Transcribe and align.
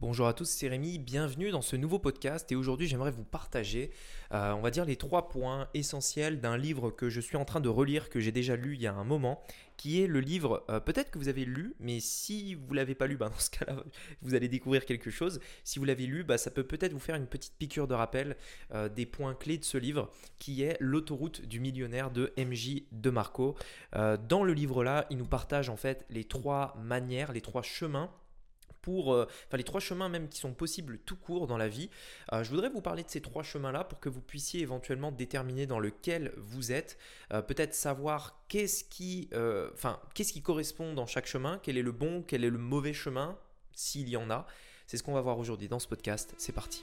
Bonjour 0.00 0.26
à 0.26 0.32
tous, 0.32 0.48
c'est 0.48 0.66
Rémi, 0.66 0.98
bienvenue 0.98 1.50
dans 1.50 1.60
ce 1.60 1.76
nouveau 1.76 1.98
podcast 1.98 2.50
et 2.50 2.56
aujourd'hui 2.56 2.86
j'aimerais 2.86 3.10
vous 3.10 3.22
partager, 3.22 3.90
euh, 4.32 4.52
on 4.52 4.62
va 4.62 4.70
dire, 4.70 4.86
les 4.86 4.96
trois 4.96 5.28
points 5.28 5.68
essentiels 5.74 6.40
d'un 6.40 6.56
livre 6.56 6.90
que 6.90 7.10
je 7.10 7.20
suis 7.20 7.36
en 7.36 7.44
train 7.44 7.60
de 7.60 7.68
relire, 7.68 8.08
que 8.08 8.18
j'ai 8.18 8.32
déjà 8.32 8.56
lu 8.56 8.76
il 8.76 8.80
y 8.80 8.86
a 8.86 8.94
un 8.94 9.04
moment, 9.04 9.42
qui 9.76 10.02
est 10.02 10.06
le 10.06 10.20
livre, 10.20 10.64
euh, 10.70 10.80
peut-être 10.80 11.10
que 11.10 11.18
vous 11.18 11.28
avez 11.28 11.44
lu, 11.44 11.74
mais 11.80 12.00
si 12.00 12.54
vous 12.54 12.72
l'avez 12.72 12.94
pas 12.94 13.06
lu, 13.06 13.18
bah, 13.18 13.28
dans 13.32 13.38
ce 13.38 13.50
cas-là, 13.50 13.76
vous 14.22 14.34
allez 14.34 14.48
découvrir 14.48 14.86
quelque 14.86 15.10
chose. 15.10 15.38
Si 15.64 15.78
vous 15.78 15.84
l'avez 15.84 16.06
lu, 16.06 16.24
bah, 16.24 16.38
ça 16.38 16.50
peut 16.50 16.64
peut-être 16.64 16.94
vous 16.94 16.98
faire 16.98 17.16
une 17.16 17.26
petite 17.26 17.52
piqûre 17.58 17.86
de 17.86 17.92
rappel 17.92 18.38
euh, 18.72 18.88
des 18.88 19.04
points 19.04 19.34
clés 19.34 19.58
de 19.58 19.64
ce 19.64 19.76
livre, 19.76 20.08
qui 20.38 20.62
est 20.62 20.78
L'autoroute 20.80 21.44
du 21.44 21.60
millionnaire 21.60 22.10
de 22.10 22.32
MJ 22.38 22.84
De 22.92 23.10
Marco. 23.10 23.54
dans 23.92 24.44
le 24.44 24.54
livre-là, 24.54 25.04
il 25.10 25.18
nous 25.18 25.26
partage 25.26 25.68
en 25.68 25.76
fait 25.76 26.06
les 26.08 26.24
trois 26.24 26.74
manières, 26.82 27.34
les 27.34 27.42
trois 27.42 27.62
chemins 27.62 28.10
pour, 28.82 29.12
euh, 29.12 29.26
enfin 29.46 29.56
les 29.56 29.64
trois 29.64 29.80
chemins 29.80 30.08
même 30.08 30.28
qui 30.28 30.38
sont 30.38 30.52
possibles 30.52 30.98
tout 30.98 31.16
court 31.16 31.46
dans 31.46 31.56
la 31.56 31.68
vie. 31.68 31.90
Euh, 32.32 32.42
je 32.42 32.50
voudrais 32.50 32.68
vous 32.68 32.80
parler 32.80 33.02
de 33.02 33.10
ces 33.10 33.20
trois 33.20 33.42
chemins-là 33.42 33.84
pour 33.84 34.00
que 34.00 34.08
vous 34.08 34.20
puissiez 34.20 34.60
éventuellement 34.60 35.12
déterminer 35.12 35.66
dans 35.66 35.78
lequel 35.78 36.32
vous 36.36 36.72
êtes, 36.72 36.98
euh, 37.32 37.42
peut-être 37.42 37.74
savoir 37.74 38.44
qu'est-ce 38.48 38.84
qui, 38.84 39.28
enfin 39.74 40.00
qu'est-ce 40.14 40.32
qui 40.32 40.42
correspond 40.42 40.94
dans 40.94 41.06
chaque 41.06 41.26
chemin, 41.26 41.58
quel 41.62 41.78
est 41.78 41.82
le 41.82 41.92
bon, 41.92 42.22
quel 42.22 42.44
est 42.44 42.50
le 42.50 42.58
mauvais 42.58 42.92
chemin, 42.92 43.38
s'il 43.72 44.08
y 44.08 44.16
en 44.16 44.30
a. 44.30 44.46
C'est 44.86 44.96
ce 44.96 45.02
qu'on 45.02 45.14
va 45.14 45.20
voir 45.20 45.38
aujourd'hui 45.38 45.68
dans 45.68 45.78
ce 45.78 45.86
podcast. 45.86 46.34
C'est 46.36 46.52
parti. 46.52 46.82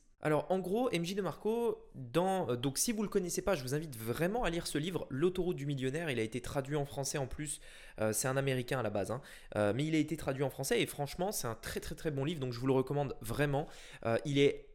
Alors 0.23 0.45
en 0.49 0.59
gros, 0.59 0.89
MJ 0.91 1.15
de 1.15 1.21
Marco, 1.21 1.83
euh, 2.15 2.55
donc 2.55 2.77
si 2.77 2.91
vous 2.91 2.99
ne 2.99 3.03
le 3.03 3.09
connaissez 3.09 3.41
pas, 3.41 3.55
je 3.55 3.63
vous 3.63 3.73
invite 3.73 3.97
vraiment 3.97 4.43
à 4.43 4.51
lire 4.51 4.67
ce 4.67 4.77
livre, 4.77 5.07
L'autoroute 5.09 5.57
du 5.57 5.65
millionnaire. 5.65 6.11
Il 6.11 6.19
a 6.19 6.21
été 6.21 6.41
traduit 6.41 6.75
en 6.75 6.85
français 6.85 7.17
en 7.17 7.25
plus. 7.25 7.59
Euh, 7.99 8.13
c'est 8.13 8.27
un 8.27 8.37
américain 8.37 8.79
à 8.79 8.83
la 8.83 8.91
base, 8.91 9.09
hein. 9.09 9.21
euh, 9.55 9.73
mais 9.75 9.85
il 9.85 9.95
a 9.95 9.97
été 9.97 10.17
traduit 10.17 10.43
en 10.43 10.51
français 10.51 10.79
et 10.79 10.85
franchement, 10.85 11.31
c'est 11.31 11.47
un 11.47 11.55
très 11.55 11.79
très 11.79 11.95
très 11.95 12.11
bon 12.11 12.23
livre. 12.23 12.39
Donc 12.39 12.53
je 12.53 12.59
vous 12.59 12.67
le 12.67 12.73
recommande 12.73 13.15
vraiment. 13.21 13.67
il 14.25 14.37
est 14.37 14.70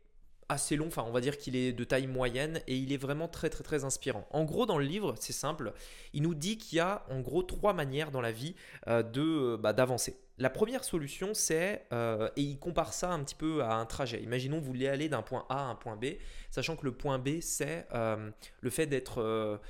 assez 0.49 0.77
long, 0.77 0.87
enfin 0.87 1.05
on 1.07 1.11
va 1.11 1.21
dire 1.21 1.39
qu'il 1.39 1.57
est 1.57 1.73
de 1.73 1.85
taille 1.85 2.07
moyenne 2.07 2.61
et 2.67 2.77
il 2.77 2.93
est 2.93 2.97
vraiment 2.97 3.29
très 3.29 3.51
très 3.51 3.65
très 3.65 3.85
inspirant. 3.85 4.27
En 4.31 4.45
gros 4.45 4.67
dans 4.67 4.79
le 4.79 4.85
livre, 4.85 5.15
c'est 5.19 5.33
simple, 5.33 5.73
il 6.13 6.23
nous 6.23 6.35
dit 6.35 6.59
qu'il 6.59 6.79
y 6.79 6.81
a 6.81 7.05
en 7.11 7.21
gros 7.21 7.43
trois 7.43 7.73
manières 7.73 8.11
dans 8.11 8.21
la 8.21 8.33
vie 8.33 8.55
euh, 8.87 9.03
de 9.03 9.57
bah, 9.57 9.73
d'avancer. 9.73 10.21
La 10.39 10.51
première 10.51 10.85
solution 10.85 11.35
c'est, 11.35 11.87
euh, 11.93 12.29
et 12.37 12.43
il 12.43 12.59
compare 12.59 12.93
ça 12.93 13.11
un 13.11 13.25
petit 13.25 13.35
peu 13.35 13.63
à 13.63 13.75
un 13.75 13.87
trajet, 13.87 14.23
imaginons 14.23 14.59
vous 14.59 14.67
voulez 14.67 14.89
aller 14.89 15.09
d'un 15.09 15.23
point 15.23 15.47
A 15.49 15.67
à 15.67 15.71
un 15.71 15.75
point 15.75 15.97
B, 15.97 16.07
sachant 16.51 16.77
que 16.77 16.85
le 16.85 16.93
point 16.93 17.19
B 17.19 17.41
c'est 17.41 17.87
euh, 17.95 18.31
le 18.61 18.71
fait 18.71 18.87
d'être 18.87 19.61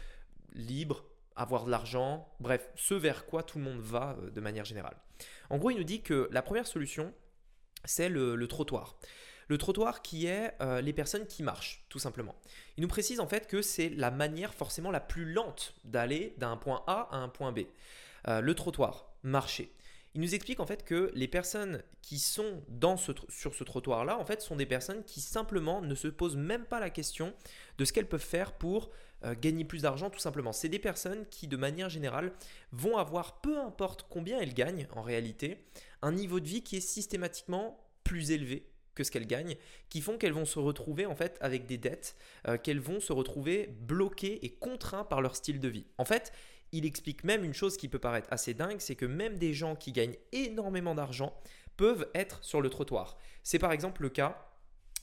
libre, 0.53 1.05
avoir 1.37 1.65
de 1.65 1.71
l'argent, 1.71 2.29
bref, 2.41 2.69
ce 2.75 2.95
vers 2.95 3.27
quoi 3.27 3.43
tout 3.43 3.59
le 3.59 3.65
monde 3.65 3.81
va 3.81 4.17
de 4.35 4.41
manière 4.41 4.65
générale. 4.65 4.97
En 5.49 5.59
gros 5.59 5.71
il 5.71 5.77
nous 5.77 5.85
dit 5.85 6.03
que 6.03 6.29
la 6.33 6.43
première 6.43 6.67
solution 6.67 7.15
c'est 7.85 8.09
le 8.09 8.47
trottoir. 8.47 8.99
Le 9.49 9.59
trottoir 9.59 10.03
qui 10.03 10.27
est 10.27 10.55
euh, 10.61 10.81
les 10.81 10.93
personnes 10.93 11.27
qui 11.27 11.43
marchent, 11.43 11.85
tout 11.89 11.99
simplement. 11.99 12.35
Il 12.77 12.83
nous 12.83 12.89
précise 12.89 13.21
en 13.21 13.29
fait 13.29 13.47
que 13.47 13.63
c'est 13.63 13.89
la 13.91 14.11
manière 14.11 14.55
forcément 14.55 14.91
la 14.91 15.01
plus 15.01 15.33
lente 15.33 15.75
d'aller 15.85 16.35
d'un 16.39 16.57
point 16.57 16.83
A 16.87 17.09
à 17.13 17.17
un 17.19 17.29
point 17.29 17.53
B. 17.53 17.61
Euh, 18.29 18.41
le 18.41 18.55
trottoir, 18.55 19.13
marcher. 19.23 19.73
Il 20.15 20.23
nous 20.23 20.35
explique 20.35 20.61
en 20.61 20.67
fait 20.67 20.83
que 20.83 21.13
les 21.15 21.29
personnes 21.29 21.83
qui 22.01 22.19
sont 22.19 22.63
sur 23.29 23.55
ce 23.55 23.65
trottoir-là, 23.65 24.19
en 24.19 24.25
fait, 24.25 24.41
sont 24.41 24.57
des 24.57 24.65
personnes 24.65 25.05
qui 25.05 25.21
simplement 25.21 25.83
ne 25.83 25.95
se 25.95 26.09
posent 26.09 26.37
même 26.37 26.65
pas 26.65 26.81
la 26.81 26.91
question 26.91 27.35
de 27.77 27.85
ce 27.85 27.93
qu'elles 27.93 28.09
peuvent 28.09 28.19
faire 28.19 28.53
pour 28.53 28.91
euh, 29.25 29.35
gagner 29.39 29.65
plus 29.65 29.83
d'argent, 29.83 30.09
tout 30.09 30.19
simplement. 30.19 30.53
C'est 30.53 30.69
des 30.71 30.79
personnes 30.79 31.27
qui, 31.31 31.49
de 31.49 31.57
manière 31.57 31.91
générale, 31.91 32.33
vont 32.73 32.97
avoir, 32.97 33.41
peu 33.43 33.61
importe 33.61 34.07
combien 34.09 34.41
elles 34.41 34.55
gagnent 34.55 34.89
en 34.95 35.03
réalité, 35.03 35.67
un 36.03 36.13
niveau 36.13 36.41
de 36.41 36.49
vie 36.49 36.63
qui 36.63 36.77
est 36.77 36.81
systématiquement 36.81 37.79
plus 38.03 38.31
élevé 38.31 38.67
que 38.97 39.05
ce 39.05 39.13
qu'elles 39.13 39.29
gagnent, 39.29 39.55
qui 39.89 40.01
font 40.01 40.19
qu'elles 40.19 40.33
vont 40.33 40.45
se 40.45 40.59
retrouver 40.59 41.07
en 41.07 41.15
fait 41.15 41.39
avec 41.41 41.67
des 41.67 41.79
dettes, 41.79 42.17
euh, 42.49 42.59
qu'elles 42.59 42.81
vont 42.81 42.99
se 42.99 43.13
retrouver 43.13 43.69
bloquées 43.83 44.45
et 44.45 44.51
contraintes 44.51 45.09
par 45.09 45.21
leur 45.21 45.37
style 45.37 45.61
de 45.61 45.69
vie. 45.69 45.87
En 45.99 46.05
fait, 46.05 46.33
il 46.73 46.85
explique 46.85 47.23
même 47.23 47.45
une 47.45 47.55
chose 47.55 47.77
qui 47.77 47.89
peut 47.89 48.01
paraître 48.01 48.29
assez 48.33 48.55
dingue, 48.55 48.81
c'est 48.81 48.97
que 48.97 49.07
même 49.07 49.39
des 49.39 49.55
gens 49.55 49.77
qui 49.77 49.93
gagnent 49.93 50.17
énormément 50.33 50.97
d'argent 50.97 51.33
peuvent 51.77 52.09
être 52.15 52.43
sur 52.43 52.61
le 52.61 52.71
trottoir. 52.71 53.17
C'est 53.45 53.61
par 53.61 53.71
exemple 53.71 54.03
le 54.03 54.09
cas 54.09 54.51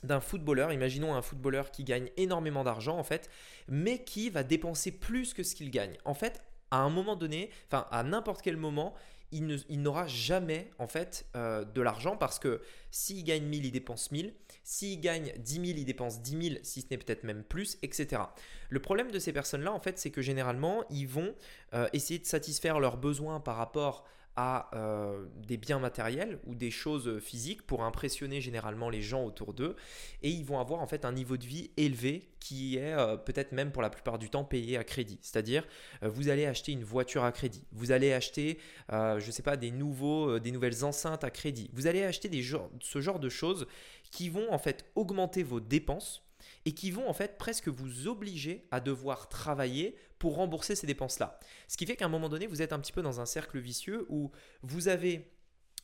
d'un 0.03 0.19
footballeur, 0.19 0.73
imaginons 0.73 1.15
un 1.15 1.21
footballeur 1.21 1.71
qui 1.71 1.85
gagne 1.85 2.09
énormément 2.17 2.65
d'argent 2.65 2.97
en 2.97 3.03
fait, 3.03 3.29
mais 3.69 4.03
qui 4.03 4.29
va 4.29 4.43
dépenser 4.43 4.91
plus 4.91 5.33
que 5.33 5.43
ce 5.43 5.55
qu'il 5.55 5.71
gagne. 5.71 5.97
En 6.03 6.13
fait, 6.13 6.41
à 6.71 6.77
un 6.77 6.89
moment 6.89 7.15
donné, 7.15 7.51
enfin 7.67 7.87
à 7.91 8.03
n'importe 8.03 8.41
quel 8.41 8.57
moment, 8.57 8.95
il 9.33 9.81
n'aura 9.81 10.07
jamais 10.07 10.69
en 10.79 10.87
fait 10.87 11.25
euh, 11.35 11.65
de 11.65 11.81
l'argent 11.81 12.17
parce 12.17 12.39
que 12.39 12.61
s'il 12.91 13.23
gagne 13.23 13.43
1000, 13.43 13.65
il 13.65 13.71
dépense 13.71 14.11
1000. 14.11 14.33
S'il 14.63 15.01
gagne 15.01 15.33
10 15.37 15.53
000, 15.53 15.65
il 15.65 15.85
dépense 15.85 16.21
10 16.21 16.49
000, 16.49 16.59
si 16.63 16.81
ce 16.81 16.87
n'est 16.91 16.97
peut-être 16.97 17.23
même 17.23 17.43
plus, 17.43 17.77
etc. 17.81 18.21
Le 18.69 18.79
problème 18.79 19.11
de 19.11 19.19
ces 19.19 19.33
personnes-là, 19.33 19.73
en 19.73 19.79
fait, 19.79 19.99
c'est 19.99 20.11
que 20.11 20.21
généralement, 20.21 20.83
ils 20.89 21.07
vont 21.07 21.35
euh, 21.73 21.87
essayer 21.93 22.19
de 22.19 22.25
satisfaire 22.25 22.79
leurs 22.79 22.97
besoins 22.97 23.39
par 23.39 23.57
rapport 23.57 24.05
à 24.35 24.75
euh, 24.75 25.25
des 25.47 25.57
biens 25.57 25.79
matériels 25.79 26.39
ou 26.45 26.55
des 26.55 26.71
choses 26.71 27.19
physiques 27.19 27.61
pour 27.61 27.83
impressionner 27.83 28.41
généralement 28.41 28.89
les 28.89 29.01
gens 29.01 29.23
autour 29.23 29.53
d'eux 29.53 29.75
et 30.23 30.29
ils 30.29 30.43
vont 30.43 30.59
avoir 30.59 30.79
en 30.79 30.87
fait 30.87 31.05
un 31.05 31.11
niveau 31.11 31.37
de 31.37 31.45
vie 31.45 31.71
élevé 31.77 32.29
qui 32.39 32.77
est 32.77 32.93
euh, 32.93 33.15
peut-être 33.15 33.51
même 33.51 33.71
pour 33.71 33.81
la 33.81 33.89
plupart 33.89 34.17
du 34.17 34.29
temps 34.29 34.43
payé 34.43 34.77
à 34.77 34.83
crédit. 34.83 35.19
C'est-à-dire 35.21 35.65
euh, 36.01 36.09
vous 36.09 36.29
allez 36.29 36.45
acheter 36.45 36.71
une 36.71 36.83
voiture 36.83 37.23
à 37.23 37.31
crédit, 37.31 37.63
vous 37.71 37.91
allez 37.91 38.13
acheter 38.13 38.59
je 38.89 39.31
sais 39.31 39.43
pas 39.43 39.57
des 39.57 39.71
nouveaux 39.71 40.39
des 40.39 40.51
nouvelles 40.51 40.83
enceintes 40.83 41.23
à 41.23 41.29
crédit. 41.29 41.69
Vous 41.73 41.87
allez 41.87 42.03
acheter 42.03 42.29
des 42.29 42.43
ce 42.43 43.01
genre 43.01 43.19
de 43.19 43.29
choses 43.29 43.67
qui 44.11 44.29
vont 44.29 44.51
en 44.51 44.57
fait 44.57 44.85
augmenter 44.95 45.43
vos 45.43 45.59
dépenses 45.59 46.23
et 46.65 46.73
qui 46.73 46.91
vont 46.91 47.07
en 47.07 47.13
fait 47.13 47.37
presque 47.37 47.67
vous 47.67 48.07
obliger 48.07 48.67
à 48.71 48.79
devoir 48.79 49.29
travailler 49.29 49.95
pour 50.19 50.35
rembourser 50.35 50.75
ces 50.75 50.87
dépenses-là. 50.87 51.39
Ce 51.67 51.77
qui 51.77 51.85
fait 51.85 51.95
qu'à 51.95 52.05
un 52.05 52.09
moment 52.09 52.29
donné, 52.29 52.47
vous 52.47 52.61
êtes 52.61 52.73
un 52.73 52.79
petit 52.79 52.91
peu 52.91 53.01
dans 53.01 53.19
un 53.19 53.25
cercle 53.25 53.59
vicieux 53.59 54.05
où 54.09 54.31
vous 54.61 54.87
avez 54.87 55.33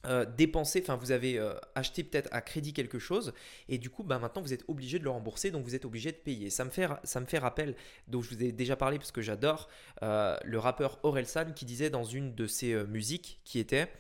euh, 0.06 0.26
dépensé, 0.26 0.80
enfin 0.82 0.96
vous 0.96 1.12
avez 1.12 1.38
euh, 1.38 1.56
acheté 1.76 2.06
peut-être 2.06 2.30
à 2.32 2.40
crédit 2.40 2.72
quelque 2.72 3.00
chose 3.00 3.34
et 3.68 3.78
du 3.78 3.90
coup 3.90 4.02
bah, 4.02 4.18
maintenant 4.18 4.42
vous 4.42 4.54
êtes 4.54 4.64
obligé 4.70 4.98
de 4.98 5.04
le 5.04 5.10
rembourser 5.10 5.52
donc 5.52 5.66
vous 5.66 5.76
êtes 5.76 5.84
obligé 5.84 6.14
de 6.14 6.18
payer. 6.18 6.50
Ça 6.50 6.64
me 6.64 6.70
fait, 6.70 6.88
ça 7.04 7.20
me 7.20 7.26
fait 7.26 7.38
rappel, 7.38 7.76
dont 8.08 8.22
je 8.22 8.30
vous 8.30 8.42
ai 8.42 8.54
déjà 8.54 8.78
parlé 8.78 8.98
parce 8.98 9.12
que 9.12 9.22
j'adore, 9.22 9.68
euh, 10.04 10.38
le 10.46 10.58
rappeur 10.58 11.00
Orelsan 11.04 11.52
qui 11.54 11.66
disait 11.66 11.90
dans 11.90 12.06
une 12.06 12.34
de 12.34 12.48
ses 12.48 12.82
musiques 12.86 13.42
qui 13.44 13.60
était 13.60 13.92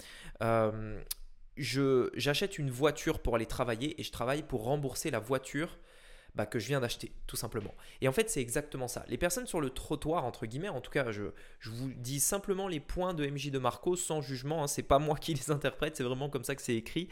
j'achète 1.58 2.58
une 2.58 2.72
voiture 2.72 3.20
pour 3.20 3.36
aller 3.36 3.46
travailler 3.46 4.00
et 4.00 4.04
je 4.04 4.12
travaille 4.14 4.44
pour 4.44 4.64
rembourser 4.64 5.12
la 5.12 5.20
voiture 5.20 5.78
bah, 6.36 6.46
que 6.46 6.60
je 6.60 6.68
viens 6.68 6.80
d'acheter, 6.80 7.12
tout 7.28 7.36
simplement. 7.36 7.74
Et 8.02 8.08
en 8.08 8.12
fait, 8.12 8.30
c'est 8.30 8.42
exactement 8.42 8.88
ça. 8.88 9.06
Les 9.08 9.18
personnes 9.18 9.48
sur 9.48 9.62
le 9.62 9.70
trottoir, 9.70 10.26
entre 10.26 10.46
guillemets, 10.46 10.70
en 10.70 10.82
tout 10.82 10.92
cas, 10.92 11.12
je, 11.12 11.24
vous 11.66 11.92
dis 11.96 12.20
simplement 12.20 12.68
les 12.68 12.80
points 12.80 13.14
de 13.14 13.26
MJ 13.26 13.52
de 13.52 13.60
Marco 13.60 13.96
sans 13.96 14.22
jugement. 14.22 14.64
Hein, 14.64 14.68
c'est 14.68 14.84
pas 14.84 15.00
moi 15.00 15.16
qui 15.18 15.34
les 15.36 15.52
interprète, 15.52 15.96
c'est 15.98 16.04
vraiment 16.04 16.30
comme 16.30 16.44
ça 16.44 16.56
que 16.56 16.62
c'est 16.62 16.76
écrit. 16.76 17.10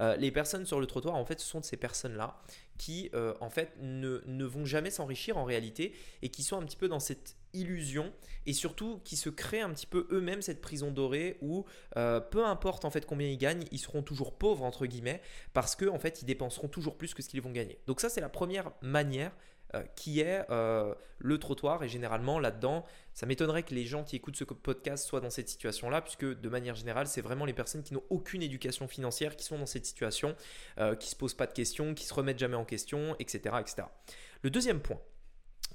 Euh, 0.00 0.16
les 0.16 0.30
personnes 0.30 0.66
sur 0.66 0.80
le 0.80 0.86
trottoir, 0.86 1.16
en 1.16 1.24
fait, 1.24 1.40
ce 1.40 1.46
sont 1.46 1.62
ces 1.62 1.76
personnes-là 1.76 2.40
qui, 2.78 3.10
euh, 3.14 3.34
en 3.40 3.50
fait, 3.50 3.74
ne 3.80 4.44
vont 4.44 4.64
jamais 4.64 4.90
s'enrichir 4.90 5.36
en 5.36 5.44
réalité 5.44 5.94
et 6.22 6.28
qui 6.28 6.42
sont 6.42 6.56
un 6.56 6.64
petit 6.64 6.76
peu 6.76 6.88
dans 6.88 7.00
cette 7.00 7.36
illusion 7.52 8.12
et 8.46 8.52
surtout 8.52 9.00
qui 9.04 9.16
se 9.16 9.28
créent 9.28 9.60
un 9.60 9.70
petit 9.70 9.86
peu 9.86 10.06
eux-mêmes 10.10 10.42
cette 10.42 10.60
prison 10.60 10.90
dorée 10.90 11.38
où 11.40 11.64
euh, 11.96 12.20
peu 12.20 12.44
importe 12.44 12.84
en 12.84 12.90
fait 12.90 13.06
combien 13.06 13.28
ils 13.28 13.38
gagnent, 13.38 13.64
ils 13.70 13.78
seront 13.78 14.02
toujours 14.02 14.36
pauvres 14.36 14.64
entre 14.64 14.86
guillemets 14.86 15.20
parce 15.52 15.76
que 15.76 15.86
en 15.86 15.98
fait 15.98 16.22
ils 16.22 16.26
dépenseront 16.26 16.68
toujours 16.68 16.96
plus 16.96 17.14
que 17.14 17.22
ce 17.22 17.28
qu'ils 17.28 17.42
vont 17.42 17.50
gagner. 17.50 17.78
Donc 17.86 18.00
ça 18.00 18.08
c'est 18.08 18.20
la 18.20 18.28
première 18.28 18.72
manière 18.82 19.32
euh, 19.74 19.84
qui 19.94 20.20
est 20.20 20.44
euh, 20.50 20.94
le 21.18 21.38
trottoir 21.38 21.84
et 21.84 21.88
généralement 21.88 22.40
là-dedans, 22.40 22.84
ça 23.14 23.26
m'étonnerait 23.26 23.62
que 23.62 23.74
les 23.74 23.84
gens 23.84 24.02
qui 24.02 24.16
écoutent 24.16 24.36
ce 24.36 24.44
podcast 24.44 25.06
soient 25.06 25.20
dans 25.20 25.30
cette 25.30 25.48
situation-là 25.48 26.00
puisque 26.00 26.24
de 26.24 26.48
manière 26.48 26.74
générale 26.74 27.06
c'est 27.06 27.20
vraiment 27.20 27.44
les 27.44 27.52
personnes 27.52 27.82
qui 27.82 27.94
n'ont 27.94 28.02
aucune 28.10 28.42
éducation 28.42 28.88
financière 28.88 29.36
qui 29.36 29.44
sont 29.44 29.58
dans 29.58 29.66
cette 29.66 29.86
situation, 29.86 30.34
qui 30.98 31.08
se 31.08 31.14
posent 31.14 31.34
pas 31.34 31.46
de 31.46 31.52
questions, 31.52 31.94
qui 31.94 32.04
se 32.04 32.14
remettent 32.14 32.38
jamais 32.38 32.56
en 32.56 32.64
question, 32.64 33.14
etc., 33.18 33.56
etc. 33.60 33.86
Le 34.42 34.50
deuxième 34.50 34.80
point 34.80 35.00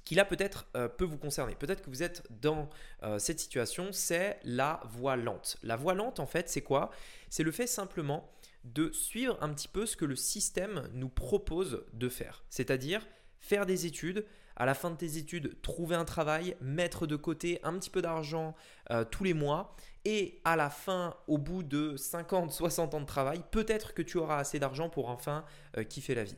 qui 0.05 0.15
là 0.15 0.23
peut-être 0.23 0.67
euh, 0.75 0.87
peut 0.87 1.03
vous 1.03 1.17
concerner. 1.17 1.55
Peut-être 1.55 1.81
que 1.81 1.89
vous 1.89 2.03
êtes 2.03 2.23
dans 2.29 2.69
euh, 3.03 3.19
cette 3.19 3.39
situation, 3.39 3.89
c'est 3.91 4.39
la 4.43 4.79
voie 4.85 5.15
lente. 5.17 5.57
La 5.63 5.75
voie 5.75 5.93
lente, 5.93 6.19
en 6.19 6.27
fait, 6.27 6.47
c'est 6.47 6.61
quoi? 6.61 6.91
C'est 7.29 7.43
le 7.43 7.51
fait 7.51 7.67
simplement 7.67 8.31
de 8.63 8.91
suivre 8.91 9.37
un 9.41 9.49
petit 9.49 9.67
peu 9.67 9.85
ce 9.85 9.97
que 9.97 10.05
le 10.05 10.15
système 10.15 10.89
nous 10.93 11.09
propose 11.09 11.83
de 11.93 12.09
faire. 12.09 12.43
C'est-à-dire 12.49 13.05
faire 13.39 13.65
des 13.65 13.85
études, 13.85 14.25
à 14.55 14.65
la 14.65 14.73
fin 14.73 14.89
de 14.89 14.95
tes 14.95 15.17
études, 15.17 15.61
trouver 15.61 15.95
un 15.95 16.05
travail, 16.05 16.55
mettre 16.61 17.05
de 17.05 17.15
côté 17.15 17.59
un 17.63 17.73
petit 17.73 17.89
peu 17.89 18.01
d'argent 18.01 18.55
euh, 18.91 19.03
tous 19.03 19.23
les 19.23 19.33
mois 19.33 19.75
et 20.05 20.39
à 20.45 20.55
la 20.55 20.69
fin, 20.69 21.15
au 21.27 21.37
bout 21.37 21.63
de 21.63 21.95
50, 21.97 22.51
60 22.51 22.93
ans 22.93 23.01
de 23.01 23.05
travail, 23.05 23.43
peut-être 23.51 23.93
que 23.93 24.01
tu 24.01 24.17
auras 24.17 24.37
assez 24.37 24.59
d'argent 24.59 24.89
pour 24.89 25.09
enfin 25.09 25.45
euh, 25.77 25.83
kiffer 25.83 26.15
la 26.15 26.23
vie. 26.23 26.37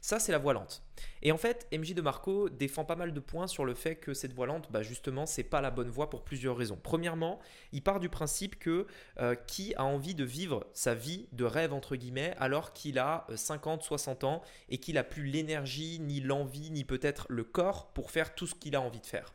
Ça, 0.00 0.18
c'est 0.18 0.32
la 0.32 0.38
voie 0.38 0.52
lente. 0.52 0.82
Et 1.22 1.32
en 1.32 1.36
fait, 1.36 1.66
MJ 1.72 1.94
de 1.94 2.02
Marco 2.02 2.48
défend 2.48 2.84
pas 2.84 2.96
mal 2.96 3.12
de 3.12 3.20
points 3.20 3.46
sur 3.46 3.64
le 3.64 3.74
fait 3.74 3.96
que 3.96 4.14
cette 4.14 4.32
voie 4.32 4.46
lente, 4.46 4.70
bah 4.70 4.82
justement, 4.82 5.26
c'est 5.26 5.42
pas 5.42 5.60
la 5.60 5.70
bonne 5.70 5.90
voie 5.90 6.10
pour 6.10 6.24
plusieurs 6.24 6.56
raisons. 6.56 6.78
Premièrement, 6.82 7.40
il 7.72 7.82
part 7.82 8.00
du 8.00 8.08
principe 8.08 8.58
que 8.58 8.86
euh, 9.18 9.34
qui 9.34 9.74
a 9.76 9.84
envie 9.84 10.14
de 10.14 10.24
vivre 10.24 10.66
sa 10.72 10.94
vie 10.94 11.28
de 11.32 11.44
rêve, 11.44 11.72
entre 11.72 11.96
guillemets, 11.96 12.34
alors 12.38 12.72
qu'il 12.72 12.98
a 12.98 13.26
50, 13.34 13.82
euh, 13.82 13.84
60 13.84 14.24
ans 14.24 14.42
et 14.68 14.78
qu'il 14.78 14.98
a 14.98 15.04
plus 15.04 15.24
l'énergie, 15.24 15.98
ni 16.00 16.20
l'envie, 16.20 16.70
ni 16.70 16.84
peut-être 16.84 17.26
le 17.28 17.44
corps 17.44 17.92
pour 17.92 18.10
faire 18.10 18.34
tout 18.34 18.46
ce 18.46 18.54
qu'il 18.54 18.76
a 18.76 18.80
envie 18.80 19.00
de 19.00 19.06
faire. 19.06 19.34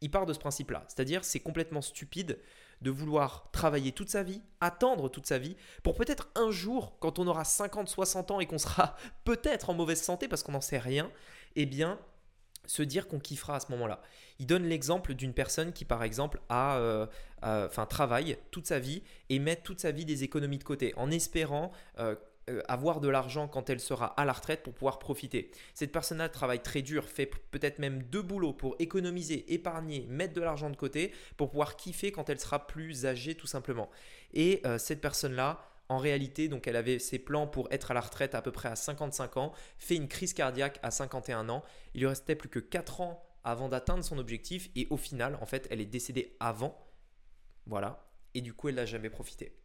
Il 0.00 0.10
part 0.10 0.26
de 0.26 0.32
ce 0.32 0.38
principe-là. 0.38 0.84
C'est-à-dire, 0.88 1.24
c'est 1.24 1.40
complètement 1.40 1.82
stupide 1.82 2.38
de 2.82 2.90
vouloir 2.90 3.50
travailler 3.50 3.92
toute 3.92 4.08
sa 4.08 4.22
vie, 4.22 4.40
attendre 4.60 5.08
toute 5.08 5.26
sa 5.26 5.38
vie, 5.38 5.56
pour 5.82 5.94
peut-être 5.96 6.28
un 6.36 6.50
jour, 6.50 6.96
quand 7.00 7.18
on 7.18 7.26
aura 7.26 7.44
50, 7.44 7.88
60 7.88 8.30
ans 8.30 8.40
et 8.40 8.46
qu'on 8.46 8.58
sera 8.58 8.96
peut-être 9.24 9.70
en 9.70 9.74
mauvaise 9.74 10.00
santé 10.00 10.28
parce 10.28 10.42
qu'on 10.42 10.52
n'en 10.52 10.60
sait 10.60 10.78
rien, 10.78 11.10
eh 11.56 11.66
bien, 11.66 11.98
se 12.66 12.82
dire 12.82 13.08
qu'on 13.08 13.18
kiffera 13.18 13.56
à 13.56 13.60
ce 13.60 13.72
moment-là. 13.72 14.00
Il 14.38 14.46
donne 14.46 14.64
l'exemple 14.64 15.14
d'une 15.14 15.32
personne 15.32 15.72
qui, 15.72 15.84
par 15.84 16.02
exemple, 16.04 16.40
a, 16.48 16.76
euh, 16.76 17.68
travaille 17.88 18.36
toute 18.50 18.66
sa 18.66 18.78
vie 18.78 19.02
et 19.30 19.38
met 19.38 19.56
toute 19.56 19.80
sa 19.80 19.90
vie 19.90 20.04
des 20.04 20.22
économies 20.22 20.58
de 20.58 20.64
côté 20.64 20.92
en 20.96 21.10
espérant 21.10 21.72
euh, 21.98 22.14
avoir 22.68 23.00
de 23.00 23.08
l'argent 23.08 23.48
quand 23.48 23.70
elle 23.70 23.80
sera 23.80 24.06
à 24.06 24.24
la 24.24 24.32
retraite 24.32 24.62
pour 24.62 24.74
pouvoir 24.74 24.98
profiter. 24.98 25.50
Cette 25.74 25.92
personne-là 25.92 26.28
travaille 26.28 26.62
très 26.62 26.82
dur, 26.82 27.04
fait 27.04 27.26
peut-être 27.26 27.78
même 27.78 28.02
deux 28.02 28.22
boulots 28.22 28.52
pour 28.52 28.76
économiser, 28.78 29.52
épargner, 29.52 30.06
mettre 30.08 30.34
de 30.34 30.40
l'argent 30.40 30.70
de 30.70 30.76
côté 30.76 31.12
pour 31.36 31.50
pouvoir 31.50 31.76
kiffer 31.76 32.12
quand 32.12 32.28
elle 32.28 32.40
sera 32.40 32.66
plus 32.66 33.06
âgée 33.06 33.34
tout 33.34 33.46
simplement. 33.46 33.90
Et 34.32 34.60
euh, 34.66 34.78
cette 34.78 35.00
personne-là, 35.00 35.60
en 35.88 35.98
réalité, 35.98 36.48
donc 36.48 36.66
elle 36.66 36.76
avait 36.76 36.98
ses 36.98 37.18
plans 37.18 37.46
pour 37.46 37.68
être 37.70 37.90
à 37.90 37.94
la 37.94 38.00
retraite 38.00 38.34
à 38.34 38.42
peu 38.42 38.52
près 38.52 38.68
à 38.68 38.76
55 38.76 39.36
ans, 39.38 39.52
fait 39.78 39.96
une 39.96 40.08
crise 40.08 40.34
cardiaque 40.34 40.78
à 40.82 40.90
51 40.90 41.48
ans. 41.48 41.64
Il 41.94 42.00
lui 42.00 42.06
restait 42.06 42.36
plus 42.36 42.48
que 42.48 42.58
4 42.58 43.00
ans 43.00 43.24
avant 43.44 43.68
d'atteindre 43.68 44.04
son 44.04 44.18
objectif 44.18 44.68
et 44.76 44.86
au 44.90 44.96
final, 44.96 45.38
en 45.40 45.46
fait, 45.46 45.66
elle 45.70 45.80
est 45.80 45.86
décédée 45.86 46.36
avant. 46.40 46.86
Voilà. 47.66 48.06
Et 48.34 48.40
du 48.40 48.52
coup, 48.52 48.68
elle 48.68 48.74
n'a 48.74 48.86
jamais 48.86 49.10
profité. 49.10 49.56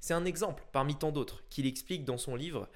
C'est 0.00 0.14
un 0.14 0.24
exemple 0.24 0.64
parmi 0.72 0.96
tant 0.96 1.12
d'autres 1.12 1.42
qu'il 1.50 1.66
explique 1.66 2.04
dans 2.04 2.18
son 2.18 2.36
livre, 2.36 2.68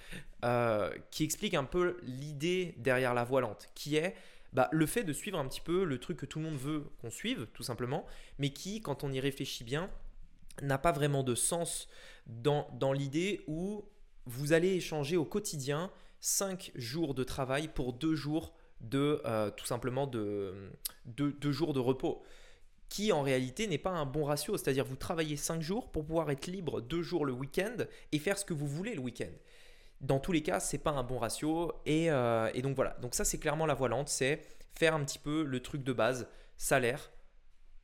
euh, 0.44 0.91
qui 1.11 1.25
explique 1.25 1.55
un 1.55 1.64
peu 1.64 1.99
l'idée 2.02 2.75
derrière 2.79 3.14
la 3.14 3.25
voilante, 3.25 3.69
qui 3.75 3.97
est 3.97 4.14
bah, 4.52 4.69
le 4.73 4.87
fait 4.87 5.05
de 5.05 5.12
suivre 5.12 5.38
un 5.38 5.47
petit 5.47 5.61
peu 5.61 5.85
le 5.85 5.99
truc 5.99 6.19
que 6.19 6.26
tout 6.26 6.38
le 6.38 6.47
monde 6.47 6.58
veut 6.58 6.85
qu'on 7.00 7.11
suive, 7.11 7.47
tout 7.55 7.62
simplement, 7.62 8.05
mais 8.38 8.50
qui, 8.50 8.81
quand 8.81 9.05
on 9.05 9.12
y 9.12 9.20
réfléchit 9.20 9.64
bien, 9.64 9.91
n'a 10.62 10.79
pas 10.79 10.93
vraiment 10.93 11.23
de 11.23 11.35
sens 11.35 11.88
dans, 12.26 12.93
l'idée 12.93 13.43
où 13.46 13.85
vous 14.26 14.53
allez 14.53 14.75
échanger 14.75 15.17
au 15.17 15.25
quotidien 15.25 15.91
5 16.20 16.73
jours 16.75 17.14
de 17.14 17.25
travail 17.25 17.69
pour 17.69 17.93
2 17.93 18.14
jours 18.14 18.53
de 18.81 19.20
euh, 19.25 19.50
tout 19.50 19.67
simplement 19.67 20.06
de, 20.06 20.70
de, 21.06 21.53
jours 21.53 21.75
de 21.75 21.81
repos 21.81 22.23
qui 22.90 23.12
en 23.12 23.22
réalité 23.22 23.66
n'est 23.66 23.78
pas 23.78 23.92
un 23.92 24.04
bon 24.04 24.25
ratio. 24.25 24.58
C'est-à-dire 24.58 24.84
vous 24.84 24.96
travaillez 24.96 25.37
5 25.37 25.62
jours 25.62 25.90
pour 25.90 26.04
pouvoir 26.04 26.31
être 26.31 26.46
libre 26.46 26.82
2 26.82 27.00
jours 27.00 27.25
le 27.25 27.32
week-end 27.32 27.76
et 28.12 28.19
faire 28.19 28.37
ce 28.37 28.44
que 28.44 28.52
vous 28.52 28.66
voulez 28.66 28.94
le 28.94 29.00
week-end. 29.00 29.32
Dans 30.02 30.19
tous 30.19 30.32
les 30.32 30.42
cas, 30.42 30.60
c'est 30.60 30.78
pas 30.78 30.90
un 30.90 31.02
bon 31.02 31.19
ratio. 31.19 31.72
Et, 31.87 32.10
euh, 32.10 32.50
et 32.52 32.60
donc 32.60 32.76
voilà. 32.76 32.90
Donc 33.00 33.14
ça, 33.14 33.25
c'est 33.25 33.38
clairement 33.38 33.64
la 33.64 33.75
voie 33.75 33.88
lente. 33.88 34.08
C'est 34.08 34.42
faire 34.75 34.94
un 34.94 35.04
petit 35.04 35.19
peu 35.19 35.44
le 35.44 35.60
truc 35.60 35.82
de 35.84 35.92
base, 35.92 36.28
salaire, 36.56 37.10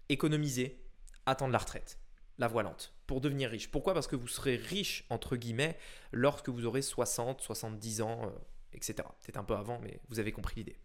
économiser, 0.09 0.85
attendre 1.25 1.53
la 1.53 1.59
retraite. 1.59 1.99
La 2.39 2.49
voie 2.49 2.63
lente 2.63 2.93
pour 3.07 3.21
devenir 3.21 3.51
riche. 3.51 3.71
Pourquoi? 3.71 3.95
Parce 3.95 4.09
que 4.09 4.17
vous 4.17 4.29
serez 4.29 4.57
riche, 4.57 5.05
entre 5.11 5.37
guillemets, 5.37 5.79
lorsque 6.13 6.49
vous 6.49 6.67
aurez 6.67 6.83
60, 6.83 7.41
70 7.41 8.03
ans, 8.03 8.23
euh, 8.25 8.31
etc. 8.73 8.97
Peut-être 9.23 9.37
un 9.37 9.45
peu 9.45 9.55
avant, 9.55 9.79
mais 9.81 10.01
vous 10.09 10.19
avez 10.19 10.33
compris 10.33 10.57
l'idée. 10.57 10.77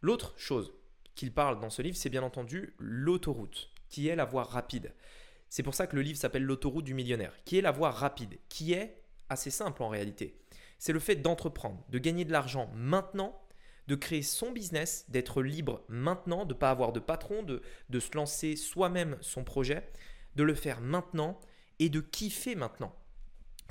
L'autre 0.00 0.32
chose, 0.36 0.72
qu'il 1.14 1.32
parle 1.32 1.60
dans 1.60 1.70
ce 1.70 1.82
livre, 1.82 1.96
c'est 1.96 2.10
bien 2.10 2.22
entendu 2.22 2.74
l'autoroute, 2.78 3.70
qui 3.88 4.08
est 4.08 4.16
la 4.16 4.24
voie 4.24 4.44
rapide. 4.44 4.92
C'est 5.48 5.62
pour 5.62 5.74
ça 5.74 5.86
que 5.86 5.96
le 5.96 6.02
livre 6.02 6.18
s'appelle 6.18 6.44
L'autoroute 6.44 6.84
du 6.84 6.94
millionnaire, 6.94 7.34
qui 7.44 7.58
est 7.58 7.62
la 7.62 7.72
voie 7.72 7.90
rapide, 7.90 8.38
qui 8.48 8.72
est 8.72 9.02
assez 9.28 9.50
simple 9.50 9.82
en 9.82 9.88
réalité. 9.88 10.38
C'est 10.78 10.92
le 10.92 11.00
fait 11.00 11.16
d'entreprendre, 11.16 11.84
de 11.88 11.98
gagner 11.98 12.24
de 12.24 12.32
l'argent 12.32 12.70
maintenant, 12.74 13.40
de 13.88 13.96
créer 13.96 14.22
son 14.22 14.52
business, 14.52 15.04
d'être 15.08 15.42
libre 15.42 15.82
maintenant, 15.88 16.44
de 16.44 16.54
ne 16.54 16.58
pas 16.58 16.70
avoir 16.70 16.92
de 16.92 17.00
patron, 17.00 17.42
de, 17.42 17.62
de 17.88 18.00
se 18.00 18.14
lancer 18.16 18.54
soi-même 18.54 19.18
son 19.20 19.42
projet, 19.42 19.90
de 20.36 20.44
le 20.44 20.54
faire 20.54 20.80
maintenant 20.80 21.40
et 21.80 21.88
de 21.88 22.00
kiffer 22.00 22.54
maintenant. 22.54 22.94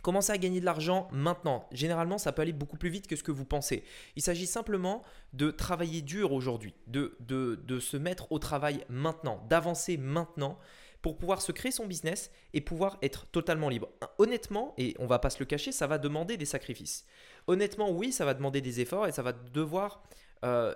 Commencez 0.01 0.31
à 0.31 0.37
gagner 0.37 0.59
de 0.59 0.65
l'argent 0.65 1.07
maintenant. 1.11 1.67
Généralement, 1.71 2.17
ça 2.17 2.31
peut 2.31 2.41
aller 2.41 2.53
beaucoup 2.53 2.77
plus 2.77 2.89
vite 2.89 3.07
que 3.07 3.15
ce 3.15 3.23
que 3.23 3.31
vous 3.31 3.45
pensez. 3.45 3.83
Il 4.15 4.21
s'agit 4.21 4.47
simplement 4.47 5.03
de 5.33 5.51
travailler 5.51 6.01
dur 6.01 6.31
aujourd'hui, 6.31 6.73
de, 6.87 7.17
de, 7.19 7.79
se 7.79 7.97
mettre 7.97 8.31
au 8.31 8.39
travail 8.39 8.83
maintenant, 8.89 9.45
d'avancer 9.49 9.97
maintenant 9.97 10.57
pour 11.01 11.17
pouvoir 11.17 11.41
se 11.41 11.51
créer 11.51 11.71
son 11.71 11.87
business 11.87 12.29
et 12.53 12.61
pouvoir 12.61 12.97
être 13.01 13.25
totalement 13.27 13.69
libre. 13.69 13.89
Honnêtement, 14.17 14.73
et 14.77 14.95
on 14.99 15.07
va 15.07 15.19
pas 15.19 15.29
se 15.29 15.39
le 15.39 15.45
cacher, 15.45 15.71
ça 15.71 15.87
va 15.87 15.97
demander 15.97 16.35
des 16.35 16.45
sacrifices. 16.45 17.05
Honnêtement, 17.47 17.89
oui, 17.89 18.11
ça 18.11 18.25
va 18.25 18.33
demander 18.33 18.61
des 18.61 18.81
efforts 18.81 19.07
et 19.07 19.11
ça 19.11 19.21
va 19.21 19.31
devoir... 19.31 20.03
Euh, 20.43 20.75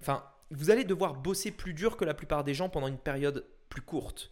enfin, 0.00 0.24
vous 0.50 0.70
allez 0.70 0.84
devoir 0.84 1.14
bosser 1.14 1.50
plus 1.50 1.74
dur 1.74 1.96
que 1.96 2.04
la 2.04 2.14
plupart 2.14 2.42
des 2.42 2.54
gens 2.54 2.68
pendant 2.68 2.88
une 2.88 2.98
période 2.98 3.46
plus 3.68 3.82
courte. 3.82 4.30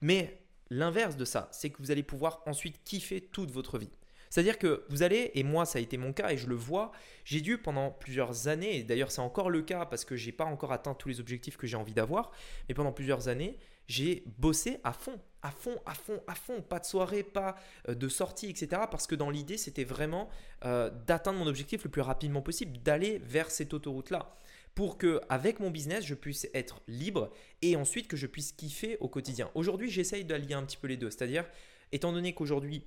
Mais 0.00 0.43
L'inverse 0.70 1.16
de 1.16 1.24
ça, 1.24 1.48
c'est 1.52 1.70
que 1.70 1.78
vous 1.78 1.90
allez 1.90 2.02
pouvoir 2.02 2.42
ensuite 2.46 2.82
kiffer 2.84 3.20
toute 3.20 3.50
votre 3.50 3.78
vie. 3.78 3.90
C'est-à-dire 4.30 4.58
que 4.58 4.84
vous 4.88 5.04
allez, 5.04 5.30
et 5.34 5.44
moi 5.44 5.64
ça 5.64 5.78
a 5.78 5.82
été 5.82 5.96
mon 5.96 6.12
cas 6.12 6.30
et 6.30 6.36
je 6.36 6.48
le 6.48 6.56
vois, 6.56 6.90
j'ai 7.24 7.40
dû 7.40 7.56
pendant 7.56 7.92
plusieurs 7.92 8.48
années, 8.48 8.78
et 8.78 8.82
d'ailleurs 8.82 9.12
c'est 9.12 9.20
encore 9.20 9.48
le 9.48 9.62
cas 9.62 9.86
parce 9.86 10.04
que 10.04 10.16
j'ai 10.16 10.32
pas 10.32 10.44
encore 10.44 10.72
atteint 10.72 10.94
tous 10.94 11.08
les 11.08 11.20
objectifs 11.20 11.56
que 11.56 11.68
j'ai 11.68 11.76
envie 11.76 11.94
d'avoir, 11.94 12.32
mais 12.68 12.74
pendant 12.74 12.90
plusieurs 12.90 13.28
années, 13.28 13.58
j'ai 13.86 14.24
bossé 14.38 14.80
à 14.82 14.92
fond, 14.92 15.20
à 15.42 15.50
fond, 15.50 15.78
à 15.86 15.94
fond, 15.94 16.20
à 16.26 16.34
fond, 16.34 16.62
pas 16.62 16.80
de 16.80 16.84
soirée, 16.84 17.22
pas 17.22 17.54
euh, 17.88 17.94
de 17.94 18.08
sortie, 18.08 18.48
etc. 18.48 18.82
Parce 18.90 19.06
que 19.06 19.14
dans 19.14 19.30
l'idée, 19.30 19.58
c'était 19.58 19.84
vraiment 19.84 20.28
euh, 20.64 20.90
d'atteindre 21.06 21.38
mon 21.38 21.46
objectif 21.46 21.84
le 21.84 21.90
plus 21.90 22.00
rapidement 22.00 22.42
possible, 22.42 22.78
d'aller 22.78 23.18
vers 23.18 23.50
cette 23.50 23.74
autoroute-là 23.74 24.34
pour 24.74 24.98
que 24.98 25.20
avec 25.28 25.60
mon 25.60 25.70
business, 25.70 26.04
je 26.04 26.14
puisse 26.14 26.48
être 26.54 26.80
libre 26.88 27.32
et 27.62 27.76
ensuite 27.76 28.08
que 28.08 28.16
je 28.16 28.26
puisse 28.26 28.52
kiffer 28.52 28.96
au 29.00 29.08
quotidien. 29.08 29.50
Aujourd'hui, 29.54 29.90
j'essaye 29.90 30.24
d'allier 30.24 30.54
un 30.54 30.64
petit 30.64 30.76
peu 30.76 30.88
les 30.88 30.96
deux, 30.96 31.10
c'est-à-dire 31.10 31.44
étant 31.92 32.12
donné 32.12 32.34
qu'aujourd'hui 32.34 32.84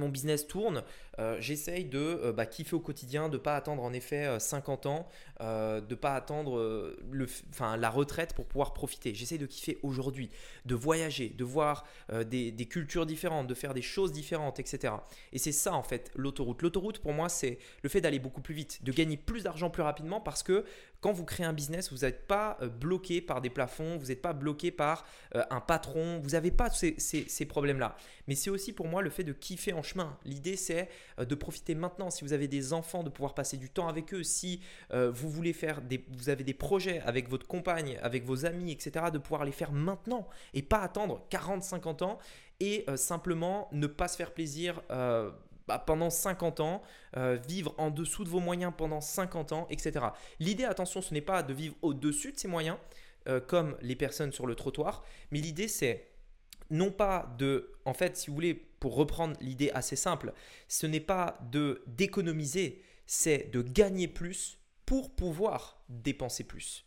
mon 0.00 0.08
business 0.08 0.46
tourne, 0.46 0.82
euh, 1.18 1.36
j'essaye 1.40 1.84
de 1.84 1.98
euh, 1.98 2.32
bah, 2.32 2.46
kiffer 2.46 2.74
au 2.74 2.80
quotidien, 2.80 3.28
de 3.28 3.36
ne 3.36 3.42
pas 3.42 3.56
attendre 3.56 3.82
en 3.82 3.92
effet 3.92 4.38
50 4.38 4.86
euh, 4.86 4.88
ans, 4.88 5.08
de 5.40 5.86
ne 5.88 5.94
pas 5.94 6.14
attendre 6.14 6.94
la 7.76 7.90
retraite 7.90 8.34
pour 8.34 8.46
pouvoir 8.46 8.72
profiter. 8.72 9.14
J'essaye 9.14 9.38
de 9.38 9.46
kiffer 9.46 9.78
aujourd'hui, 9.82 10.30
de 10.64 10.74
voyager, 10.74 11.28
de 11.28 11.44
voir 11.44 11.84
des, 12.26 12.68
cultures 12.68 13.06
différentes, 13.06 13.46
de 13.46 13.54
faire 13.54 13.74
des 13.74 13.82
choses 13.82 14.12
différentes, 14.12 14.58
etc. 14.58 14.94
Et 15.32 15.38
c'est 15.38 15.52
ça 15.52 15.74
en 15.74 15.82
fait 15.82 16.10
l'autoroute. 16.14 16.62
L'autoroute 16.62 16.98
pour 16.98 17.12
moi 17.12 17.28
c'est 17.28 17.58
le 17.82 17.88
fait 17.88 18.00
d'aller 18.00 18.18
beaucoup 18.18 18.40
plus 18.40 18.54
vite, 18.54 18.82
de 18.82 18.92
gagner 18.92 19.16
plus 19.16 19.42
d'argent 19.42 19.70
plus 19.70 19.82
rapidement 19.82 20.20
parce 20.20 20.42
que 20.42 20.64
quand 21.00 21.12
vous 21.12 21.24
créez 21.24 21.44
un 21.44 21.52
business, 21.52 21.92
vous 21.92 21.98
n'êtes 21.98 22.26
pas 22.26 22.56
bloqué 22.80 23.20
par 23.20 23.42
des 23.42 23.50
plafonds, 23.50 23.98
vous 23.98 24.06
n'êtes 24.06 24.22
pas 24.22 24.32
bloqué 24.32 24.70
par 24.70 25.04
un 25.34 25.60
patron, 25.60 26.20
vous 26.22 26.30
n'avez 26.30 26.50
pas 26.50 26.70
ces, 26.70 26.96
ces 26.98 27.44
problèmes-là. 27.44 27.96
Mais 28.26 28.34
c'est 28.34 28.50
aussi 28.50 28.72
pour 28.72 28.88
moi 28.88 29.02
le 29.02 29.10
fait 29.10 29.24
de 29.24 29.34
kiffer 29.34 29.74
en 29.74 29.82
L'idée, 30.24 30.56
c'est 30.56 30.88
euh, 31.18 31.24
de 31.24 31.34
profiter 31.34 31.74
maintenant. 31.74 32.10
Si 32.10 32.24
vous 32.24 32.32
avez 32.32 32.48
des 32.48 32.72
enfants, 32.72 33.02
de 33.02 33.10
pouvoir 33.10 33.34
passer 33.34 33.56
du 33.56 33.70
temps 33.70 33.88
avec 33.88 34.14
eux. 34.14 34.22
Si 34.22 34.60
euh, 34.92 35.10
vous 35.10 35.28
voulez 35.28 35.52
faire 35.52 35.82
des, 35.82 36.04
avez 36.28 36.44
des 36.44 36.54
projets 36.54 37.00
avec 37.00 37.28
votre 37.28 37.46
compagne, 37.46 37.98
avec 38.02 38.24
vos 38.24 38.46
amis, 38.46 38.72
etc., 38.72 39.06
de 39.12 39.18
pouvoir 39.18 39.44
les 39.44 39.52
faire 39.52 39.72
maintenant 39.72 40.28
et 40.52 40.62
pas 40.62 40.80
attendre 40.80 41.24
40, 41.30 41.62
50 41.62 42.02
ans 42.02 42.18
et 42.60 42.84
euh, 42.88 42.96
simplement 42.96 43.68
ne 43.72 43.86
pas 43.86 44.08
se 44.08 44.16
faire 44.16 44.32
plaisir. 44.32 44.80
Bah, 45.66 45.78
pendant 45.78 46.10
50 46.10 46.60
ans, 46.60 46.82
vivre 47.48 47.74
en 47.78 47.90
dessous 47.90 48.22
de 48.22 48.28
vos 48.28 48.38
moyens 48.38 48.70
pendant 48.76 49.00
50 49.00 49.52
ans, 49.52 49.66
etc. 49.70 50.04
L'idée, 50.38 50.64
attention, 50.64 51.00
ce 51.00 51.14
n'est 51.14 51.22
pas 51.22 51.42
de 51.42 51.54
vivre 51.54 51.74
au-dessus 51.80 52.32
de 52.32 52.38
ces 52.38 52.48
moyens, 52.48 52.76
comme 53.46 53.74
les 53.80 53.96
personnes 53.96 54.30
sur 54.30 54.46
le 54.46 54.56
trottoir, 54.56 55.02
mais 55.30 55.38
l'idée, 55.38 55.68
c'est 55.68 56.13
non 56.70 56.90
pas 56.90 57.34
de, 57.38 57.72
en 57.84 57.94
fait, 57.94 58.16
si 58.16 58.28
vous 58.28 58.34
voulez, 58.34 58.54
pour 58.54 58.96
reprendre 58.96 59.36
l'idée 59.40 59.70
assez 59.70 59.96
simple, 59.96 60.32
ce 60.68 60.86
n'est 60.86 61.00
pas 61.00 61.38
de 61.50 61.82
d'économiser, 61.86 62.82
c'est 63.06 63.50
de 63.52 63.62
gagner 63.62 64.08
plus 64.08 64.58
pour 64.86 65.10
pouvoir 65.10 65.82
dépenser 65.88 66.44
plus. 66.44 66.84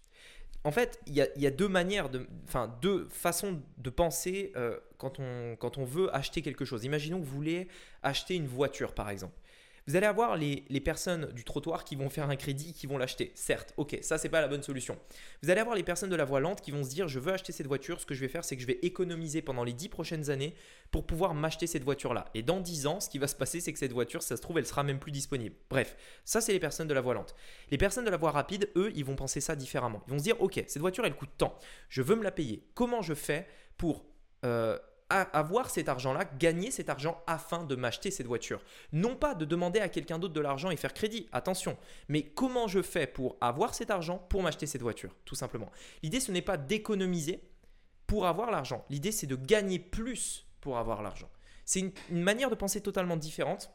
En 0.63 0.71
fait, 0.71 0.99
il 1.07 1.15
y, 1.15 1.47
a, 1.47 1.51
deux 1.51 1.69
manières, 1.69 2.09
de, 2.09 2.27
enfin 2.43 2.75
deux 2.81 3.07
façons 3.09 3.61
de 3.77 3.89
penser 3.89 4.51
euh, 4.57 4.77
quand, 4.97 5.19
on, 5.19 5.55
quand 5.55 5.77
on 5.77 5.85
veut 5.85 6.13
acheter 6.13 6.41
quelque 6.41 6.65
chose. 6.65 6.83
Imaginons 6.83 7.19
que 7.19 7.25
vous 7.25 7.35
voulez 7.35 7.69
acheter 8.03 8.35
une 8.35 8.47
voiture, 8.47 8.93
par 8.93 9.09
exemple. 9.09 9.33
Vous 9.87 9.95
allez 9.95 10.05
avoir 10.05 10.35
les, 10.35 10.81
personnes 10.83 11.31
du 11.31 11.45
trottoir 11.45 11.85
qui 11.85 11.95
vont 11.95 12.09
faire 12.09 12.29
un 12.29 12.35
crédit, 12.35 12.73
qui 12.73 12.87
vont 12.87 12.97
l'acheter. 12.97 13.31
Certes, 13.35 13.73
ok, 13.77 13.97
ça 14.01 14.17
c'est 14.17 14.27
pas 14.27 14.41
la 14.41 14.49
bonne 14.49 14.61
solution. 14.61 14.97
Vous 15.41 15.49
allez 15.49 15.61
avoir 15.61 15.77
les 15.77 15.83
personnes 15.83 16.09
de 16.09 16.15
la 16.15 16.25
voie 16.25 16.41
lente 16.41 16.61
qui 16.61 16.71
vont 16.71 16.83
se 16.83 16.89
dire 16.89 17.07
je 17.07 17.19
veux 17.19 17.31
acheter 17.31 17.53
cette 17.53 17.67
voiture, 17.67 18.01
ce 18.01 18.05
que 18.05 18.13
je 18.13 18.19
vais 18.19 18.27
faire 18.27 18.43
c'est 18.43 18.55
que 18.57 18.61
je 18.61 18.67
vais 18.67 18.79
économiser 18.81 19.41
pendant 19.41 19.63
les 19.63 19.71
10 19.71 19.87
prochaines 19.87 20.29
années 20.29 20.55
pour 20.91 21.05
pouvoir 21.05 21.33
m'acheter 21.33 21.67
cette 21.67 21.83
voiture-là. 21.83 22.25
Et 22.33 22.43
dans 22.43 22.59
10 22.59 22.87
ans, 22.87 22.99
ce 22.99 23.09
qui 23.09 23.17
va 23.17 23.27
se 23.27 23.35
passer 23.35 23.61
c'est 23.61 23.71
que 23.71 23.79
cette 23.79 23.93
voiture, 23.93 24.21
ça 24.21 24.35
se 24.35 24.41
trouve, 24.41 24.57
elle 24.57 24.67
sera 24.67 24.83
même 24.83 24.99
plus 24.99 25.11
disponible. 25.11 25.55
Bref, 25.69 25.95
ça 26.25 26.41
c'est 26.41 26.51
les 26.51 26.59
personnes 26.59 26.87
de 26.87 26.93
la 26.93 27.01
voie 27.01 27.13
lente. 27.13 27.33
Les 27.71 27.77
personnes 27.77 28.05
de 28.05 28.11
la 28.11 28.17
voie 28.17 28.31
rapide, 28.31 28.69
eux, 28.75 28.91
ils 28.93 29.05
vont 29.05 29.15
penser 29.15 29.39
ça 29.39 29.55
différemment. 29.55 30.03
Ils 30.07 30.11
vont 30.11 30.19
se 30.19 30.23
dire 30.23 30.41
ok, 30.41 30.63
cette 30.67 30.81
voiture 30.81 31.05
elle 31.05 31.15
coûte 31.15 31.31
tant, 31.37 31.57
je 31.87 32.01
veux 32.01 32.15
me 32.15 32.23
la 32.23 32.31
payer. 32.31 32.67
Comment 32.73 33.01
je 33.01 33.13
fais 33.13 33.47
pour... 33.77 34.05
Euh, 34.45 34.77
avoir 35.37 35.69
cet 35.69 35.89
argent-là, 35.89 36.25
gagner 36.37 36.71
cet 36.71 36.89
argent 36.89 37.21
afin 37.27 37.63
de 37.63 37.75
m'acheter 37.75 38.11
cette 38.11 38.27
voiture. 38.27 38.61
Non 38.91 39.15
pas 39.15 39.35
de 39.35 39.45
demander 39.45 39.79
à 39.79 39.89
quelqu'un 39.89 40.19
d'autre 40.19 40.33
de 40.33 40.41
l'argent 40.41 40.69
et 40.69 40.77
faire 40.77 40.93
crédit, 40.93 41.27
attention, 41.31 41.77
mais 42.07 42.23
comment 42.23 42.67
je 42.67 42.81
fais 42.81 43.07
pour 43.07 43.37
avoir 43.41 43.73
cet 43.73 43.91
argent 43.91 44.17
pour 44.17 44.43
m'acheter 44.43 44.65
cette 44.65 44.81
voiture, 44.81 45.15
tout 45.25 45.35
simplement? 45.35 45.71
L'idée, 46.03 46.19
ce 46.19 46.31
n'est 46.31 46.41
pas 46.41 46.57
d'économiser 46.57 47.41
pour 48.07 48.25
avoir 48.25 48.51
l'argent. 48.51 48.85
L'idée, 48.89 49.11
c'est 49.11 49.27
de 49.27 49.35
gagner 49.35 49.79
plus 49.79 50.45
pour 50.61 50.77
avoir 50.77 51.01
l'argent. 51.01 51.29
C'est 51.65 51.81
une, 51.81 51.91
manière 52.09 52.49
de 52.49 52.55
penser 52.55 52.81
totalement 52.81 53.17
différente 53.17 53.69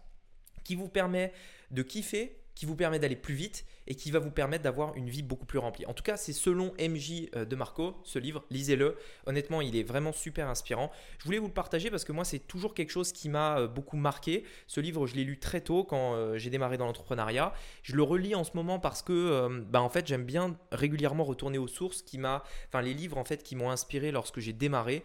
qui 0.65 0.75
vous 0.75 0.89
permet 0.89 1.33
de 1.71 1.83
kiffer 1.83 2.42
qui 2.55 2.67
vous 2.67 2.77
permet 2.77 2.99
d'aller 2.99 3.17
plus 3.17 3.35
vite 3.35 3.65
et 3.87 3.95
qui 3.95 4.11
va 4.11 4.19
vous 4.19 4.31
permettre 4.31 4.63
d'avoir 4.63 4.95
une 4.97 5.09
vie 5.09 5.23
beaucoup 5.23 5.47
plus 5.47 5.59
remplie. 5.59 5.87
En 5.87 5.95
tout 5.95 6.03
cas, 6.03 6.17
c'est 6.17 6.33
selon 6.33 6.73
MJ 6.79 7.29
euh, 7.35 7.45
de 7.45 7.57
Marco, 7.57 7.97
ce 8.05 8.19
livre, 8.19 8.45
lisez-le. 8.51 8.97
Honnêtement, 9.27 9.61
il 9.61 9.77
est 9.77 9.83
vraiment 9.83 10.13
super 10.13 10.49
inspirant. 10.49 10.93
Je 11.19 11.25
voulais 11.25 11.39
vous 11.39 11.49
le 11.49 11.53
partager 11.53 11.91
parce 11.91 12.05
que 12.05 12.13
moi, 12.13 12.25
c'est 12.25 12.39
toujours 12.39 12.75
quelque 12.75 12.91
chose 12.91 13.13
qui 13.13 13.29
m'a 13.29 13.59
euh, 13.59 13.69
beaucoup 13.69 13.97
marqué. 13.97 14.45
Ce 14.67 14.81
livre, 14.81 15.07
je 15.07 15.17
l'ai 15.17 15.25
lu 15.25 15.39
très 15.39 15.61
tôt 15.61 15.85
quand 15.85 16.15
euh, 16.15 16.39
j'ai 16.39 16.51
démarré 16.51 16.79
dans 16.79 16.87
l'entrepreneuriat. 16.87 17.53
Je 17.83 17.97
le 17.97 18.03
relis 18.03 18.35
en 18.35 18.45
ce 18.45 18.53
moment 18.55 18.79
parce 18.79 19.03
que, 19.03 19.63
bah, 19.69 19.83
en 19.83 19.89
fait, 19.89 20.07
j'aime 20.07 20.25
bien 20.25 20.57
régulièrement 20.71 21.25
retourner 21.25 21.59
aux 21.59 21.69
sources 21.69 22.03
qui 22.03 22.19
m'a, 22.19 22.45
enfin, 22.69 22.83
les 22.83 22.95
livres 22.95 23.19
en 23.19 23.25
fait 23.25 23.43
qui 23.43 23.57
m'ont 23.57 23.71
inspiré 23.71 24.13
lorsque 24.13 24.41
j'ai 24.41 24.53
démarré. 24.53 25.03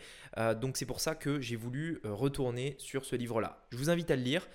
donc, 0.61 0.77
c'est 0.77 0.85
pour 0.85 0.99
ça 0.99 1.15
que 1.15 1.41
j'ai 1.41 1.55
voulu 1.55 1.99
retourner 2.03 2.75
sur 2.77 3.05
ce 3.05 3.15
livre-là. 3.15 3.65
Je 3.71 3.77
vous 3.77 3.89
invite 3.89 4.11
à 4.11 4.15
le 4.15 4.21
lire. 4.21 4.47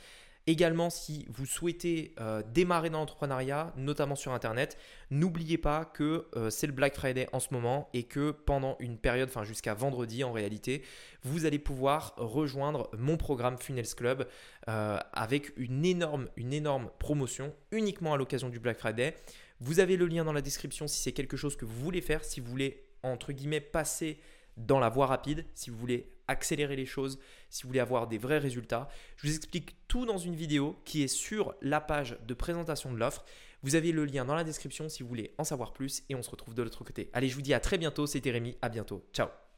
Également, 0.48 0.90
si 0.90 1.24
vous 1.28 1.46
souhaitez 1.46 2.14
euh, 2.18 2.42
démarrer 2.52 2.90
dans 2.90 2.98
l'entrepreneuriat, 2.98 3.72
notamment 3.76 4.16
sur 4.16 4.32
Internet, 4.32 4.76
n'oubliez 5.10 5.56
pas 5.56 5.84
que 5.84 6.26
euh, 6.34 6.50
c'est 6.50 6.66
le 6.66 6.72
Black 6.72 6.96
Friday 6.96 7.28
en 7.32 7.38
ce 7.38 7.54
moment 7.54 7.88
et 7.94 8.02
que 8.02 8.32
pendant 8.32 8.76
une 8.80 8.98
période, 8.98 9.28
enfin 9.28 9.44
jusqu'à 9.44 9.74
vendredi 9.74 10.24
en 10.24 10.32
réalité, 10.32 10.82
vous 11.22 11.46
allez 11.46 11.60
pouvoir 11.60 12.14
rejoindre 12.16 12.90
mon 12.98 13.16
programme 13.16 13.56
Funnels 13.56 13.94
Club 13.94 14.26
euh, 14.68 14.98
avec 15.12 15.52
une 15.56 15.84
énorme, 15.84 16.26
une 16.36 16.52
énorme 16.52 16.90
promotion 16.98 17.54
uniquement 17.70 18.12
à 18.14 18.16
l'occasion 18.16 18.48
du 18.48 18.58
Black 18.58 18.78
Friday. 18.78 19.14
Vous 19.60 19.78
avez 19.78 19.96
le 19.96 20.06
lien 20.06 20.24
dans 20.24 20.32
la 20.32 20.42
description 20.42 20.88
si 20.88 21.00
c'est 21.00 21.12
quelque 21.12 21.36
chose 21.36 21.54
que 21.54 21.64
vous 21.64 21.80
voulez 21.84 22.00
faire, 22.00 22.24
si 22.24 22.40
vous 22.40 22.50
voulez 22.50 22.82
entre 23.04 23.30
guillemets 23.30 23.60
passer 23.60 24.18
dans 24.56 24.80
la 24.80 24.88
voie 24.88 25.06
rapide, 25.06 25.44
si 25.54 25.70
vous 25.70 25.76
voulez 25.78 26.12
accélérer 26.32 26.76
les 26.76 26.86
choses, 26.86 27.18
si 27.48 27.62
vous 27.62 27.68
voulez 27.68 27.80
avoir 27.80 28.08
des 28.08 28.18
vrais 28.18 28.38
résultats. 28.38 28.88
Je 29.16 29.28
vous 29.28 29.36
explique 29.36 29.76
tout 29.88 30.04
dans 30.06 30.18
une 30.18 30.34
vidéo 30.34 30.76
qui 30.84 31.02
est 31.02 31.08
sur 31.08 31.54
la 31.62 31.80
page 31.80 32.16
de 32.26 32.34
présentation 32.34 32.92
de 32.92 32.98
l'offre. 32.98 33.24
Vous 33.62 33.76
avez 33.76 33.92
le 33.92 34.04
lien 34.04 34.24
dans 34.24 34.34
la 34.34 34.44
description 34.44 34.88
si 34.88 35.02
vous 35.02 35.08
voulez 35.08 35.34
en 35.38 35.44
savoir 35.44 35.72
plus 35.72 36.02
et 36.08 36.14
on 36.14 36.22
se 36.22 36.30
retrouve 36.30 36.54
de 36.54 36.62
l'autre 36.62 36.84
côté. 36.84 37.10
Allez, 37.12 37.28
je 37.28 37.34
vous 37.36 37.42
dis 37.42 37.54
à 37.54 37.60
très 37.60 37.78
bientôt, 37.78 38.06
c'était 38.06 38.32
Rémi, 38.32 38.56
à 38.60 38.68
bientôt. 38.68 39.06
Ciao 39.12 39.41